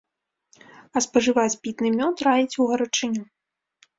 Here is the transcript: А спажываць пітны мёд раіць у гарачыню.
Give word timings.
А 0.95 1.01
спажываць 1.05 1.59
пітны 1.65 1.91
мёд 1.99 2.15
раіць 2.27 2.57
у 2.65 2.69
гарачыню. 2.71 3.23